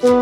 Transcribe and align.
سلام. 0.00 0.12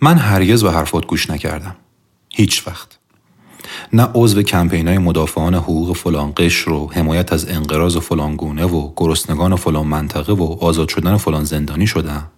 من 0.00 0.18
هرگز 0.18 0.64
به 0.64 0.72
حرفات 0.72 1.06
گوش 1.06 1.30
نکردم. 1.30 1.76
هیچ 2.30 2.66
وقت. 2.66 3.03
نه 3.94 4.08
عضو 4.14 4.42
کمپین 4.42 4.88
های 4.88 4.98
مدافعان 4.98 5.54
حقوق 5.54 5.96
فلان 5.96 6.32
قشر 6.36 6.70
و 6.70 6.90
حمایت 6.92 7.32
از 7.32 7.48
انقراض 7.48 7.96
فلان 7.96 8.36
گونه 8.36 8.64
و 8.64 8.92
گرسنگان 8.96 9.56
فلان 9.56 9.86
منطقه 9.86 10.32
و 10.32 10.56
آزاد 10.60 10.88
شدن 10.88 11.16
فلان 11.16 11.44
زندانی 11.44 11.86
شدم 11.86 12.30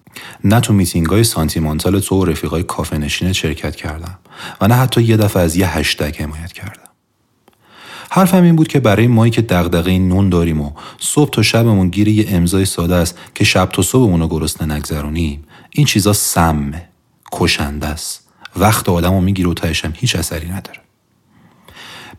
نه 0.44 0.60
تو 0.60 0.72
میتینگ 0.72 1.06
های 1.06 1.24
سانتیمانتال 1.24 2.00
تو 2.00 2.20
و 2.20 2.24
رفیقای 2.24 2.62
کافه 2.62 2.98
نشین 2.98 3.32
شرکت 3.32 3.76
کردم 3.76 4.18
و 4.60 4.68
نه 4.68 4.74
حتی 4.74 5.02
یه 5.02 5.16
دفعه 5.16 5.42
از 5.42 5.56
یه 5.56 5.78
هشتگ 5.78 6.22
حمایت 6.22 6.52
کردم. 6.52 6.88
حرفم 8.10 8.42
این 8.42 8.56
بود 8.56 8.68
که 8.68 8.80
برای 8.80 9.06
مایی 9.06 9.32
که 9.32 9.42
دغدغه 9.42 9.98
نون 9.98 10.28
داریم 10.28 10.60
و 10.60 10.70
صبح 10.98 11.30
تا 11.30 11.42
شبمون 11.42 11.88
گیر 11.88 12.08
یه 12.08 12.26
امضای 12.28 12.64
ساده 12.64 12.94
است 12.94 13.18
که 13.34 13.44
شب 13.44 13.68
تا 13.72 13.82
صبحمون 13.82 14.20
رو 14.20 14.28
گرسنه 14.28 14.74
نگذرونیم. 14.74 15.44
این 15.70 15.86
چیزا 15.86 16.12
سمه 16.12 16.88
کشنده 17.32 17.86
است. 17.86 18.28
وقت 18.56 18.88
آدم 18.88 19.14
رو 19.14 19.20
می‌گیره 19.20 19.48
و 19.48 19.54
تهشم 19.54 19.92
هیچ 19.96 20.16
اثری 20.16 20.48
نداره. 20.48 20.85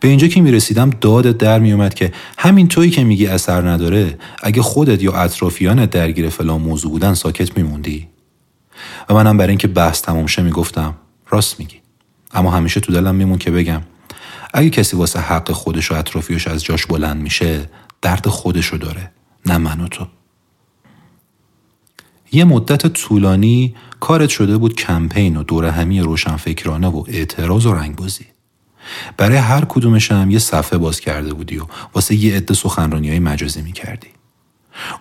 به 0.00 0.08
اینجا 0.08 0.26
که 0.26 0.40
می‌رسیدم 0.40 0.90
دادت 0.90 1.38
در 1.38 1.58
میومد 1.58 1.94
که 1.94 2.12
همین 2.38 2.68
تویی 2.68 2.90
که 2.90 3.04
میگی 3.04 3.26
اثر 3.26 3.68
نداره 3.68 4.18
اگه 4.42 4.62
خودت 4.62 5.02
یا 5.02 5.12
اطرافیانت 5.12 5.90
درگیر 5.90 6.28
فلان 6.28 6.60
موضوع 6.60 6.90
بودن 6.90 7.14
ساکت 7.14 7.56
میموندی. 7.56 8.08
و 9.08 9.14
منم 9.14 9.36
برای 9.36 9.50
اینکه 9.50 9.68
بحث 9.68 10.02
تموم 10.02 10.26
شه 10.26 10.42
می‌گفتم. 10.42 10.94
راست 11.28 11.60
میگی. 11.60 11.80
اما 12.32 12.50
همیشه 12.50 12.80
تو 12.80 12.92
دلم 12.92 13.14
میمون 13.14 13.38
که 13.38 13.50
بگم 13.50 13.82
اگه 14.54 14.70
کسی 14.70 14.96
واسه 14.96 15.20
حق 15.20 15.52
خودش 15.52 15.92
و 15.92 15.94
اطرافیش 15.94 16.48
از 16.48 16.64
جاش 16.64 16.86
بلند 16.86 17.22
میشه 17.22 17.70
درد 18.02 18.28
خودشو 18.28 18.76
داره 18.76 19.10
نه 19.46 19.58
من 19.58 19.80
و 19.80 19.88
تو. 19.88 20.06
یه 22.32 22.44
مدت 22.44 22.86
طولانی 22.86 23.74
کارت 24.00 24.28
شده 24.28 24.58
بود 24.58 24.74
کمپین 24.74 25.36
و 25.36 25.42
دور 25.42 25.64
همی 25.64 26.00
روشنفکرانه 26.00 26.88
و 26.88 27.04
اعتراض 27.08 27.66
و 27.66 27.72
رنگبازی. 27.72 28.26
برای 29.16 29.36
هر 29.36 29.64
کدومش 29.64 30.12
هم 30.12 30.30
یه 30.30 30.38
صفحه 30.38 30.78
باز 30.78 31.00
کرده 31.00 31.34
بودی 31.34 31.58
و 31.58 31.66
واسه 31.94 32.14
یه 32.14 32.36
عده 32.36 32.54
سخنرانی 32.54 33.08
های 33.08 33.18
مجازی 33.18 33.62
می‌کردی. 33.62 34.08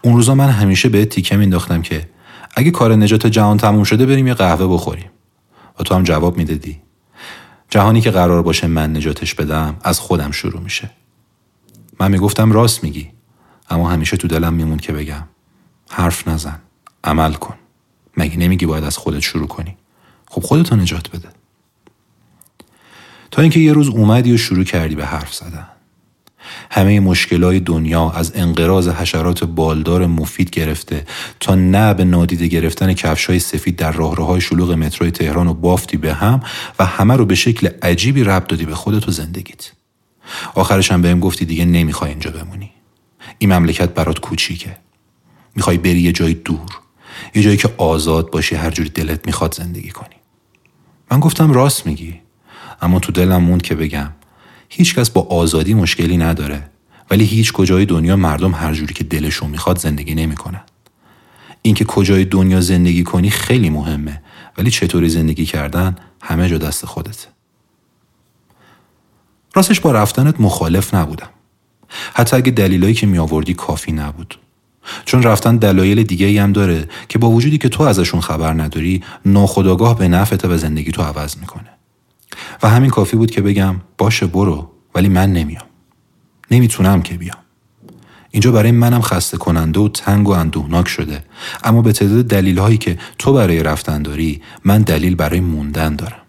اون 0.02 0.16
روزا 0.16 0.36
من 0.36 0.50
همیشه 0.50 0.90
به 0.90 1.06
تیکه 1.06 1.38
مینداختم 1.38 1.82
که 1.82 2.10
اگه 2.56 2.72
کار 2.72 2.96
نجات 2.96 3.28
جهان 3.28 3.58
تموم 3.58 3.84
شده 3.84 4.06
بریم 4.06 4.28
یه 4.28 4.34
قهوه 4.34 4.68
بخوریم. 4.68 5.10
و 5.80 5.84
تو 5.84 5.96
هم 5.96 6.04
جواب 6.04 6.38
می‌دادی. 6.38 6.82
جهانی 7.70 8.02
که 8.02 8.12
قرار 8.12 8.42
باشه 8.42 8.68
من 8.68 8.96
نجاتش 8.96 9.34
بدم 9.34 9.78
از 9.84 10.00
خودم 10.00 10.32
شروع 10.32 10.62
میشه. 10.62 10.90
من 12.00 12.12
می‌گفتم 12.12 12.52
راست 12.52 12.84
میگی 12.84 13.12
اما 13.70 13.90
همیشه 13.90 14.18
تو 14.18 14.28
دلم 14.28 14.54
میمون 14.54 14.78
که 14.78 14.94
بگم 14.94 15.24
حرف 15.90 16.28
نزن 16.28 16.60
عمل 17.04 17.34
کن. 17.34 17.56
مگه 18.18 18.38
نمیگی 18.38 18.66
باید 18.66 18.84
از 18.84 18.98
خودت 18.98 19.20
شروع 19.20 19.48
کنی؟ 19.48 19.78
خب 20.30 20.42
خودتو 20.44 20.76
نجات 20.76 21.10
بده. 21.10 21.30
اینکه 23.42 23.60
یه 23.60 23.74
روز 23.74 23.90
اومدی 23.90 24.34
و 24.34 24.38
شروع 24.38 24.64
کردی 24.64 24.96
به 24.96 25.06
حرف 25.06 25.34
زدن. 25.34 25.68
همه 26.72 27.00
مشکلای 27.00 27.60
دنیا 27.60 28.10
از 28.10 28.32
انقراض 28.36 28.88
حشرات 28.88 29.44
بالدار 29.44 30.08
مفید 30.08 30.50
گرفته 30.50 31.06
تا 31.40 31.56
نه 31.56 31.94
به 31.94 32.04
نادیده 32.04 32.48
گرفتن 32.48 32.94
کفشای 32.94 33.40
سفید 33.40 33.76
در 33.76 33.92
راهروهای 33.92 34.42
شلوغ 34.42 34.72
متروی 34.72 35.12
تهران 35.12 35.48
و 35.48 35.54
بافتی 35.54 35.98
به 35.98 36.14
هم 36.14 36.42
و 36.80 36.86
همه 36.86 37.16
رو 37.16 37.26
به 37.26 37.36
شکل 37.36 37.70
عجیبی 37.82 38.24
ربط 38.24 38.48
دادی 38.48 38.66
به 38.66 38.76
خودت 38.76 39.08
و 39.08 39.12
زندگیت. 39.12 39.72
آخرش 40.56 40.92
هم 40.92 41.02
بهم 41.02 41.20
گفتی 41.20 41.46
دیگه 41.46 41.66
نمی‌خوای 41.66 42.10
اینجا 42.10 42.32
بمونی. 42.32 42.72
این 43.38 43.54
مملکت 43.54 43.90
برات 43.90 44.20
کوچیکه. 44.20 44.78
می‌خوای 45.56 45.78
بری 45.78 46.02
یه 46.02 46.12
جای 46.12 46.34
دور. 46.34 46.80
یه 47.36 47.42
جایی 47.42 47.58
که 47.58 47.70
آزاد 47.78 48.32
باشی 48.32 48.56
هر 48.56 48.72
جوری 48.72 48.90
دلت 48.90 49.26
می‌خواد 49.26 49.54
زندگی 49.54 49.90
کنی. 49.90 50.16
من 51.12 51.20
گفتم 51.20 51.52
راست 51.52 51.86
میگی. 51.86 52.27
اما 52.82 53.00
تو 53.00 53.12
دلم 53.12 53.44
موند 53.44 53.62
که 53.62 53.76
بگم 53.76 54.12
هیچکس 54.70 55.10
با 55.10 55.22
آزادی 55.22 55.74
مشکلی 55.74 56.18
نداره 56.18 56.70
ولی 57.12 57.26
هیچ 57.26 57.54
کجای 57.54 57.86
دنیا 57.86 58.16
مردم 58.16 58.52
هر 58.52 58.74
جوری 58.74 58.94
که 58.94 59.04
دلشون 59.04 59.50
می‌خواد 59.50 59.80
زندگی 59.80 60.16
نمی‌کنن. 60.16 60.62
اینکه 61.62 61.86
کجای 61.86 62.26
دنیا 62.26 62.62
زندگی 62.62 63.04
کنی 63.04 63.30
خیلی 63.30 63.70
مهمه 63.70 64.22
ولی 64.58 64.72
چطوری 64.72 65.10
زندگی 65.10 65.46
کردن 65.46 65.96
همه 66.22 66.50
جا 66.50 66.58
دست 66.58 66.86
خودته. 66.86 67.28
راستش 69.56 69.80
با 69.80 69.92
رفتنت 69.92 70.42
مخالف 70.42 70.94
نبودم. 70.94 71.30
حتی 72.14 72.36
اگه 72.36 72.52
دلیلایی 72.52 72.94
که 72.94 73.08
می 73.08 73.54
کافی 73.54 73.92
نبود. 73.92 74.40
چون 75.06 75.24
رفتن 75.24 75.58
دلایل 75.58 76.04
دیگه 76.04 76.44
هم 76.44 76.54
داره 76.54 76.90
که 77.10 77.20
با 77.20 77.30
وجودی 77.30 77.58
که 77.58 77.70
تو 77.70 77.84
ازشون 77.84 78.22
خبر 78.22 78.54
نداری 78.54 79.04
ناخداگاه 79.26 79.98
به 79.98 80.08
نفعت 80.08 80.46
و 80.46 80.58
زندگی 80.58 80.92
تو 80.92 81.02
عوض 81.02 81.38
می‌کنه. 81.38 81.77
و 82.64 82.70
همین 82.70 82.90
کافی 82.90 83.18
بود 83.18 83.32
که 83.32 83.42
بگم 83.42 83.76
باشه 83.98 84.28
برو 84.28 84.72
ولی 84.96 85.10
من 85.10 85.34
نمیام. 85.34 85.66
نمی‌تونم 86.52 87.02
که 87.02 87.18
بیام. 87.18 87.38
اینجا 88.32 88.52
برای 88.52 88.72
منم 88.72 89.02
خسته 89.02 89.38
کننده 89.38 89.80
و 89.80 89.90
تنگ 89.90 90.28
و 90.28 90.32
اندوهناک 90.32 90.88
شده. 90.88 91.24
اما 91.64 91.82
به 91.82 91.92
تعداد 91.94 92.26
دلیل 92.26 92.60
هایی 92.60 92.78
که 92.78 92.98
تو 93.20 93.34
برای 93.34 93.64
رفتن 93.64 94.02
داری 94.02 94.42
من 94.66 94.82
دلیل 94.82 95.16
برای 95.16 95.40
موندن 95.40 95.96
دارم. 95.96 96.22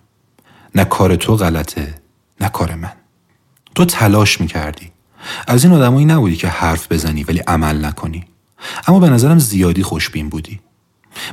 نه 0.74 0.84
کار 0.84 1.16
تو 1.16 1.36
غلطه 1.36 1.94
نه 2.40 2.48
کار 2.48 2.74
من. 2.74 2.92
تو 3.74 3.84
تلاش 3.84 4.40
می‌کردی. 4.40 4.90
از 5.46 5.64
این 5.64 5.72
آدمایی 5.72 6.06
نبودی 6.06 6.36
که 6.36 6.48
حرف 6.48 6.92
بزنی 6.92 7.22
ولی 7.22 7.38
عمل 7.38 7.84
نکنی. 7.84 8.24
اما 8.86 8.98
به 8.98 9.10
نظرم 9.10 9.38
زیادی 9.38 9.82
خوشبین 9.82 10.28
بودی. 10.28 10.60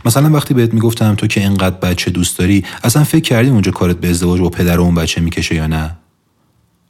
مثلا 0.06 0.30
وقتی 0.30 0.54
بهت 0.54 0.74
می‌گفتم 0.74 1.16
تو 1.16 1.28
که 1.28 1.42
اینقدر 1.42 1.76
بچه 1.76 2.12
دوست 2.12 2.40
داری 2.40 2.66
اصلا 2.84 3.04
فکر 3.04 3.24
کردی 3.24 3.50
اونجا 3.50 3.72
کارت 3.72 3.98
به 3.98 4.10
ازدواج 4.10 4.40
و 4.40 4.50
پدر 4.50 4.80
اون 4.80 4.96
بچه 4.96 5.22
می‌کشه 5.22 5.56
یا 5.56 5.68
نه؟ 5.68 5.98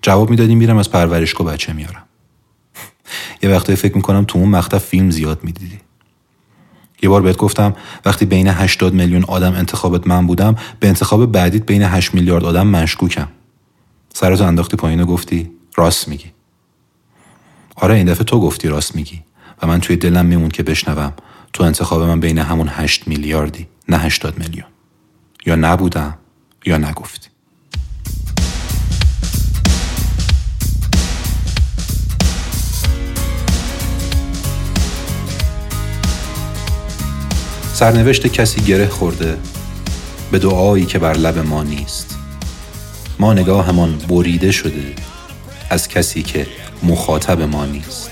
جواب 0.01 0.29
می‌دادی 0.29 0.55
میرم 0.55 0.77
از 0.77 0.91
پرورشگاه 0.91 1.47
بچه 1.47 1.73
میارم. 1.73 2.03
یه 3.43 3.49
وقتی 3.49 3.75
فکر 3.75 3.95
می‌کنم 3.95 4.23
تو 4.23 4.39
اون 4.39 4.49
مقطع 4.49 4.77
فیلم 4.77 5.09
زیاد 5.09 5.43
می‌دیدی. 5.43 5.79
یه 7.03 7.09
بار 7.09 7.21
بهت 7.21 7.37
گفتم 7.37 7.75
وقتی 8.05 8.25
بین 8.25 8.47
80 8.47 8.93
میلیون 8.93 9.23
آدم 9.23 9.53
انتخابت 9.53 10.07
من 10.07 10.27
بودم 10.27 10.55
به 10.79 10.87
انتخاب 10.87 11.31
بعدیت 11.31 11.65
بین 11.65 11.83
8 11.83 12.13
میلیارد 12.13 12.45
آدم 12.45 12.67
مشکوکم. 12.67 13.27
سرتو 14.13 14.43
انداختی 14.43 14.77
پایین 14.77 15.01
و 15.01 15.05
گفتی 15.05 15.51
راست 15.75 16.07
میگی. 16.07 16.31
آره 17.75 17.95
این 17.95 18.05
دفعه 18.05 18.23
تو 18.23 18.39
گفتی 18.39 18.67
راست 18.67 18.95
میگی 18.95 19.21
و 19.61 19.67
من 19.67 19.79
توی 19.79 19.95
دلم 19.95 20.25
میمون 20.25 20.49
که 20.49 20.63
بشنوم. 20.63 21.13
تو 21.55 21.63
انتخاب 21.63 22.01
من 22.01 22.19
بین 22.19 22.37
همون 22.37 22.69
هشت 22.71 23.07
میلیاردی 23.07 23.67
نه 23.89 23.97
هشتاد 23.97 24.37
میلیون. 24.37 24.67
یا 25.45 25.55
نبودم 25.55 26.17
یا 26.65 26.77
نگفتی. 26.77 27.27
سرنوشت 37.73 38.27
کسی 38.27 38.61
گره 38.61 38.87
خورده 38.87 39.37
به 40.31 40.39
دعایی 40.39 40.85
که 40.85 40.99
بر 40.99 41.13
لب 41.13 41.37
ما 41.37 41.63
نیست. 41.63 42.17
ما 43.19 43.33
نگاهمان 43.33 43.97
بریده 43.97 44.51
شده 44.51 44.93
از 45.69 45.87
کسی 45.87 46.23
که 46.23 46.47
مخاطب 46.83 47.41
ما 47.41 47.65
نیست. 47.65 48.09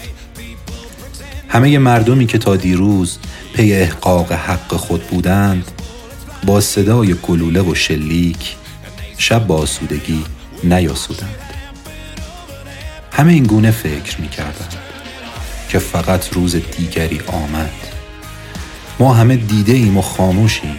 همه 1.48 1.78
مردمی 1.78 2.25
که 2.25 2.38
تا 2.38 2.56
دیروز 2.56 3.18
پی 3.54 3.74
احقاق 3.74 4.32
حق 4.32 4.76
خود 4.76 5.08
بودند 5.08 5.72
با 6.46 6.62
صدای 6.62 7.16
گلوله 7.24 7.62
و 7.62 7.76
شلیک 7.76 8.56
شب 9.18 9.48
با 9.48 9.58
آسودگی 9.58 10.24
نیاسودند. 10.64 11.40
همه 13.12 13.34
این 13.34 13.44
گونه 13.44 13.72
فکر 13.72 14.22
می 14.22 14.30
کردند 14.30 14.76
که 15.70 15.80
فقط 15.80 16.34
روز 16.34 16.56
دیگری 16.56 17.22
آمد. 17.28 17.72
ما 19.00 19.14
همه 19.14 19.36
دیده 19.36 19.74
ایم 19.74 19.98
و 19.98 20.02
خاموشیم 20.02 20.78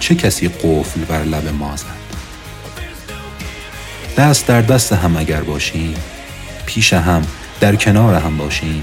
چه 0.00 0.14
کسی 0.14 0.48
قفل 0.48 1.00
بر 1.00 1.22
لب 1.22 1.48
ما 1.48 1.76
زد. 1.76 2.00
دست 4.16 4.46
در 4.46 4.62
دست 4.62 4.92
هم 4.92 5.16
اگر 5.16 5.40
باشیم 5.40 5.94
پیش 6.66 6.92
هم 6.92 7.22
در 7.60 7.76
کنار 7.76 8.14
هم 8.14 8.36
باشیم 8.36 8.82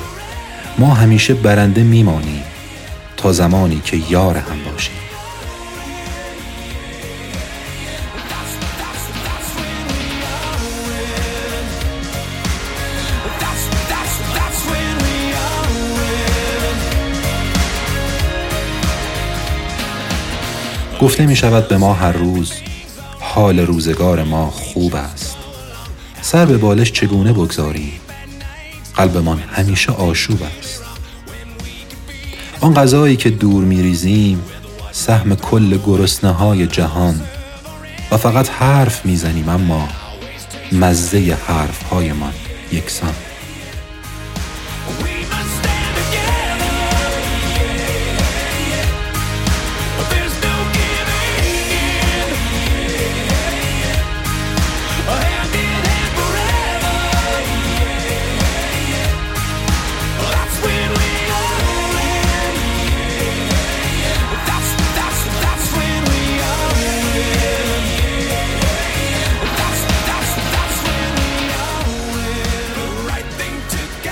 ما 0.78 0.94
همیشه 0.94 1.34
برنده 1.34 1.84
میمانیم. 1.84 2.44
تا 3.18 3.32
زمانی 3.32 3.82
که 3.86 3.98
یار 4.10 4.38
هم 4.38 4.72
باشی. 4.72 4.92
گفته 21.02 21.26
می 21.26 21.36
شود 21.36 21.68
به 21.68 21.78
ما 21.78 21.94
هر 21.94 22.12
روز 22.12 22.54
حال 23.20 23.60
روزگار 23.60 24.24
ما 24.24 24.50
خوب 24.50 24.96
است. 24.96 25.38
سر 26.22 26.46
به 26.46 26.58
بالش 26.58 26.92
چگونه 26.92 27.34
بگذاریم؟ 27.34 28.00
قلبمان 28.96 29.40
همیشه 29.40 29.92
آشوب 29.92 30.40
است. 30.60 30.87
آن 32.62 32.74
غذایی 32.74 33.16
که 33.16 33.30
دور 33.30 33.64
میریزیم 33.64 34.44
سهم 34.92 35.36
کل 35.36 35.78
گرسنه 35.86 36.32
های 36.32 36.68
جهان 36.68 37.22
و 38.12 38.18
فقط 38.18 38.50
حرف 38.50 39.06
می‌زنیم 39.06 39.50
اما 39.50 39.88
مزه 40.72 41.38
حرف 41.48 41.84
هایمان 41.84 42.34
یکسان. 42.72 43.14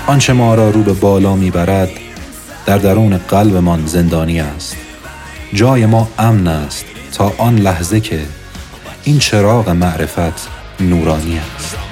آنچه 0.08 0.32
ما 0.32 0.54
را 0.54 0.70
رو 0.70 0.82
به 0.82 0.92
بالا 0.92 1.36
می‌برد 1.36 1.90
در 2.66 2.78
درون 2.78 3.18
قلبمان 3.18 3.86
زندانی 3.86 4.40
است. 4.40 4.76
جای 5.52 5.86
ما 5.86 6.08
امن 6.18 6.46
است 6.46 6.84
تا 7.12 7.32
آن 7.38 7.56
لحظه 7.56 8.00
که 8.00 8.20
این 9.04 9.18
چراغ 9.18 9.68
معرفت 9.68 10.48
نورانی 10.80 11.40
است. 11.56 11.85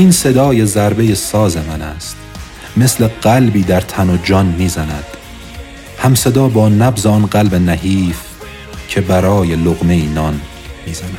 این 0.00 0.12
صدای 0.12 0.66
ضربه 0.66 1.14
ساز 1.14 1.56
من 1.56 1.82
است. 1.82 2.16
مثل 2.76 3.08
قلبی 3.08 3.62
در 3.62 3.80
تن 3.80 4.10
و 4.10 4.16
جان 4.16 4.46
می‌زند. 4.46 5.04
هم 5.98 6.14
صدا 6.14 6.48
با 6.48 6.68
نبز 6.68 7.06
آن 7.06 7.26
قلب 7.26 7.54
نحیف 7.54 8.16
که 8.88 9.00
برای 9.00 9.56
لغمه 9.56 10.08
نان 10.08 10.40
می‌زند. 10.86 11.18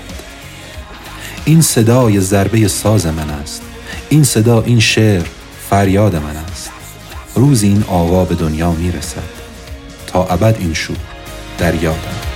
این 1.46 1.62
صدای 1.62 2.22
ضربه 2.22 2.68
ساز 2.68 3.06
من 3.06 3.30
است. 3.30 3.62
این 4.10 4.24
صدا 4.24 4.62
این 4.62 4.80
شعر 4.80 5.24
فریاد 5.70 6.16
من 6.16 6.36
است. 6.52 6.70
روز 7.36 7.64
این 7.64 7.84
آوا 7.88 8.26
به 8.26 8.36
دنیا 8.36 8.72
می‌رسد. 8.72 9.24
تا 10.08 10.24
ابد 10.26 10.56
این 10.60 10.74
شور 10.74 10.98
در 11.58 11.76
یادم. 11.84 12.31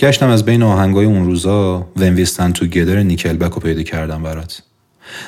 گشتم 0.00 0.28
از 0.28 0.44
بین 0.44 0.62
آهنگای 0.62 1.04
اون 1.04 1.24
روزا 1.24 1.88
We 1.96 2.26
Stand 2.26 2.52
Together 2.58 2.76
نیکلبک 2.76 3.52
رو 3.52 3.60
پیدا 3.60 3.82
کردم 3.82 4.22
برات. 4.22 4.62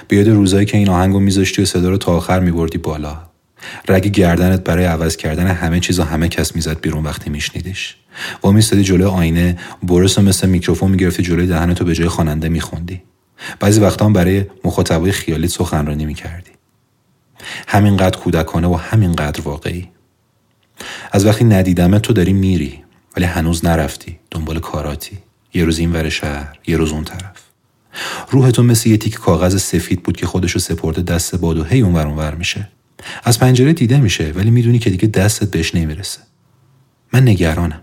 بیاد 0.08 0.28
روزایی 0.28 0.66
که 0.66 0.78
این 0.78 0.88
آهنگو 0.88 1.20
میذاشتی 1.20 1.62
و 1.62 1.64
صدا 1.64 1.90
رو 1.90 1.96
تا 1.96 2.12
آخر 2.12 2.40
میبردی 2.40 2.78
بالا. 2.78 3.18
رگ 3.88 4.06
گردنت 4.06 4.64
برای 4.64 4.84
عوض 4.84 5.16
کردن 5.16 5.46
همه 5.46 5.80
چیز 5.80 5.98
و 5.98 6.02
همه 6.02 6.28
کس 6.28 6.56
می‌زد 6.56 6.80
بیرون 6.80 7.04
وقتی 7.04 7.30
میشنیدیش. 7.30 7.96
و 8.44 8.50
میستادی 8.50 8.82
جلوی 8.82 9.06
آینه 9.06 9.58
برس 9.82 10.18
مثل 10.18 10.48
میکروفون 10.48 10.90
می‌گرفتی 10.90 11.22
جلوی 11.22 11.46
دهنتو 11.46 11.84
به 11.84 11.94
جای 11.94 12.08
خواننده 12.08 12.48
میخوندی. 12.48 13.02
بعضی 13.60 13.80
وقتا 13.80 14.04
هم 14.04 14.12
برای 14.12 14.44
مخاطبای 14.64 15.12
خیالی 15.12 15.48
سخنرانی 15.48 16.06
می‌کردی. 16.06 16.50
همینقدر 17.68 18.18
کودکانه 18.18 18.68
و 18.68 18.74
همینقدر 18.74 19.40
واقعی. 19.40 19.88
از 21.12 21.26
وقتی 21.26 21.44
ندیدمه 21.44 21.98
تو 21.98 22.12
داری 22.12 22.32
میری. 22.32 22.82
ولی 23.16 23.24
هنوز 23.24 23.64
نرفتی. 23.64 24.18
دنبال 24.30 24.60
کاراتی. 24.60 25.18
یه 25.54 25.64
روز 25.64 25.78
این 25.78 25.92
ور 25.92 26.08
شهر 26.08 26.58
یه 26.66 26.76
روز 26.76 26.92
اون 26.92 27.04
طرف. 27.04 27.42
روح 28.30 28.50
تو 28.50 28.62
مثل 28.62 28.90
یه 28.90 28.96
تیک 28.96 29.14
کاغذ 29.14 29.62
سفید 29.62 30.02
بود 30.02 30.16
که 30.16 30.26
خودشو 30.26 30.58
سپرده 30.58 31.02
دست 31.02 31.36
باد 31.36 31.58
و 31.58 31.64
هی 31.64 31.80
اون 31.80 31.94
ور 31.94 32.34
میشه. 32.34 32.68
از 33.24 33.38
پنجره 33.38 33.72
دیده 33.72 34.00
میشه 34.00 34.32
ولی 34.34 34.50
می‌دونی 34.50 34.78
که 34.78 34.90
دیگه 34.90 35.08
دستت 35.08 35.50
بهش 35.50 35.74
نمی‌رسه. 35.74 36.20
من 37.12 37.28
نگرانم. 37.28 37.80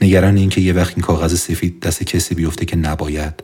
نگران 0.00 0.36
این 0.36 0.48
که 0.48 0.60
یه 0.60 0.72
وقت 0.72 0.90
این 0.90 1.00
کاغذ 1.02 1.34
سفید 1.34 1.80
دست 1.80 2.04
کسی 2.04 2.34
بیفته 2.34 2.64
که 2.64 2.76
نباید 2.76 3.34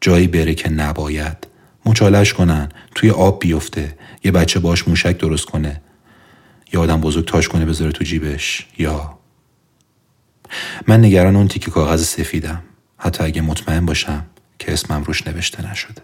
جایی 0.00 0.26
بره 0.26 0.54
که 0.54 0.68
نباید. 0.68 1.46
مچالش 1.86 2.34
کنن 2.34 2.68
توی 2.94 3.10
آب 3.10 3.40
بیفته 3.40 3.98
یه 4.24 4.30
بچه 4.30 4.60
باش 4.60 4.88
موشک 4.88 5.18
درست 5.18 5.44
کنه. 5.44 5.80
یا 6.72 6.80
آدم 6.80 7.00
بزرگ 7.00 7.24
تاش 7.24 7.48
کنه 7.48 7.64
بذاره 7.64 7.92
تو 7.92 8.04
جیبش. 8.04 8.66
یا 8.78 9.18
من 10.86 11.04
نگران 11.04 11.36
اون 11.36 11.48
تیک 11.48 11.68
کاغذ 11.68 12.04
سفیدم. 12.04 12.62
حتی 12.98 13.24
اگه 13.24 13.42
مطمئن 13.42 13.86
باشم 13.86 14.26
که 14.58 14.72
اسمم 14.72 15.04
روش 15.04 15.26
نوشته 15.26 15.70
نشده. 15.70 16.02